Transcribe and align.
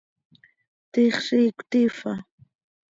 ¿Tiix 0.91 1.15
ziic 1.27 1.55
cötiifa? 1.57 2.11